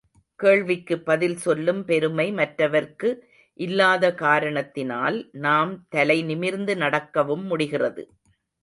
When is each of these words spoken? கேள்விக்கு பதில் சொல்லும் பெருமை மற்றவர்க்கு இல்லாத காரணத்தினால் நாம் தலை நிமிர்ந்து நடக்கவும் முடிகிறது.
கேள்விக்கு 0.39 0.95
பதில் 0.99 1.35
சொல்லும் 1.37 1.81
பெருமை 1.85 2.25
மற்றவர்க்கு 2.33 3.11
இல்லாத 3.59 4.13
காரணத்தினால் 4.15 5.29
நாம் 5.39 5.73
தலை 5.89 6.19
நிமிர்ந்து 6.23 6.75
நடக்கவும் 6.77 7.45
முடிகிறது. 7.45 8.05